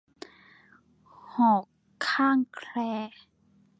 [1.33, 1.63] หอก
[2.09, 2.91] ข้างแคร่